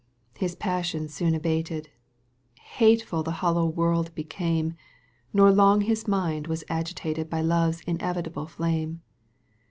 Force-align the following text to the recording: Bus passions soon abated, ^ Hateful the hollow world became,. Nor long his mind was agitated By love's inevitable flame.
Bus 0.39 0.55
passions 0.55 1.13
soon 1.13 1.35
abated, 1.35 1.89
^ 2.55 2.57
Hateful 2.59 3.21
the 3.21 3.33
hollow 3.45 3.67
world 3.67 4.09
became,. 4.15 4.73
Nor 5.31 5.51
long 5.51 5.81
his 5.81 6.07
mind 6.07 6.47
was 6.47 6.63
agitated 6.69 7.29
By 7.29 7.41
love's 7.41 7.81
inevitable 7.81 8.47
flame. 8.47 9.03